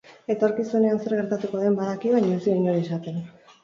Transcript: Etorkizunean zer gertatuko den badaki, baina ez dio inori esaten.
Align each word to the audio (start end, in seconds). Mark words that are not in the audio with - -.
Etorkizunean 0.35 1.03
zer 1.03 1.15
gertatuko 1.21 1.63
den 1.67 1.79
badaki, 1.83 2.19
baina 2.19 2.43
ez 2.43 2.45
dio 2.51 2.61
inori 2.65 2.87
esaten. 2.91 3.27